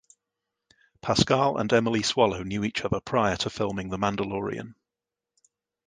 Pascal 1.03 1.57
and 1.59 1.71
Emily 1.71 2.01
Swallow 2.01 2.41
knew 2.41 2.63
each 2.63 2.83
other 2.83 2.99
prior 2.99 3.37
to 3.37 3.51
filming 3.51 3.89
"The 3.89 3.97
Mandalorian". 3.99 4.73